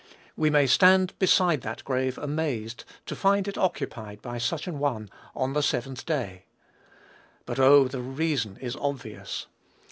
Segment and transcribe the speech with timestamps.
[0.35, 5.11] We may stand beside that grave amazed to find it occupied by such an one
[5.35, 6.45] on the seventh day;
[7.45, 7.87] but, oh!
[7.87, 9.45] the reason is obvious.